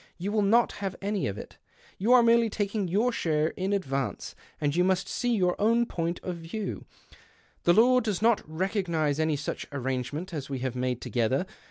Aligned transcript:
You 0.17 0.31
will 0.31 0.41
not 0.41 0.71
have 0.81 0.95
any 0.99 1.27
of 1.27 1.37
it. 1.37 1.57
^ou 2.01 2.11
are 2.11 2.23
merely 2.23 2.49
taking 2.49 2.87
your 2.87 3.11
share 3.11 3.49
in 3.49 3.71
advance, 3.71 4.33
ind 4.59 4.75
you 4.75 4.83
must 4.83 5.07
see 5.07 5.35
your 5.35 5.55
own 5.61 5.85
point 5.85 6.19
of 6.23 6.37
view, 6.37 6.85
rhe 7.67 7.77
law 7.77 7.99
does 7.99 8.19
not 8.19 8.41
recognize 8.49 9.19
any 9.19 9.35
such 9.35 9.67
arrange 9.71 10.11
nent 10.11 10.33
as 10.33 10.49
we 10.49 10.57
have 10.57 10.75
made 10.75 11.01
together. 11.01 11.45